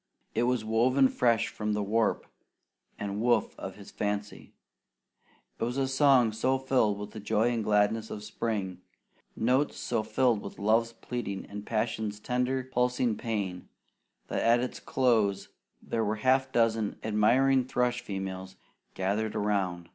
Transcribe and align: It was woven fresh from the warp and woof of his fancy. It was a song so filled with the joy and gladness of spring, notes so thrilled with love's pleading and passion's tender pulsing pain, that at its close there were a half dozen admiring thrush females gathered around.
It 0.33 0.43
was 0.49 0.65
woven 0.65 1.09
fresh 1.09 1.49
from 1.49 1.73
the 1.73 1.83
warp 1.83 2.25
and 2.97 3.21
woof 3.21 3.53
of 3.59 3.75
his 3.75 3.91
fancy. 3.91 4.51
It 5.59 5.63
was 5.63 5.77
a 5.77 5.87
song 5.87 6.31
so 6.31 6.57
filled 6.57 6.97
with 6.97 7.11
the 7.11 7.19
joy 7.19 7.51
and 7.51 7.63
gladness 7.63 8.09
of 8.09 8.23
spring, 8.23 8.81
notes 9.35 9.77
so 9.77 10.01
thrilled 10.01 10.41
with 10.41 10.57
love's 10.57 10.91
pleading 10.91 11.45
and 11.45 11.67
passion's 11.67 12.19
tender 12.19 12.63
pulsing 12.63 13.15
pain, 13.15 13.69
that 14.25 14.41
at 14.41 14.59
its 14.59 14.79
close 14.79 15.49
there 15.83 16.03
were 16.03 16.15
a 16.15 16.19
half 16.21 16.51
dozen 16.51 16.97
admiring 17.03 17.63
thrush 17.63 18.01
females 18.01 18.55
gathered 18.95 19.35
around. 19.35 19.89